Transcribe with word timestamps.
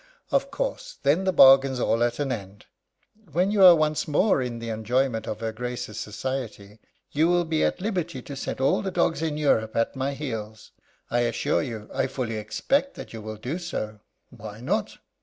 Of 0.31 0.49
course, 0.49 0.97
then 1.03 1.25
the 1.25 1.31
bargain's 1.31 1.79
at 1.79 2.17
an 2.17 2.31
end. 2.31 2.65
When 3.33 3.51
you 3.51 3.63
are 3.63 3.75
once 3.75 4.07
more 4.07 4.41
in 4.41 4.57
the 4.57 4.69
enjoyment 4.71 5.27
of 5.27 5.41
her 5.41 5.51
Grace's 5.51 5.99
society, 5.99 6.79
you 7.11 7.27
will 7.27 7.45
be 7.45 7.63
at 7.63 7.81
liberty 7.81 8.23
to 8.23 8.35
set 8.35 8.59
all 8.59 8.81
the 8.81 8.89
dogs 8.89 9.21
in 9.21 9.37
Europe 9.37 9.75
at 9.75 9.95
my 9.95 10.15
heels. 10.15 10.71
I 11.11 11.19
assure 11.19 11.61
you 11.61 11.87
I 11.93 12.07
fully 12.07 12.37
expect 12.37 12.95
that 12.95 13.13
you 13.13 13.21
will 13.21 13.37
do 13.37 13.59
so 13.59 13.99
why 14.31 14.59
not?" 14.59 14.97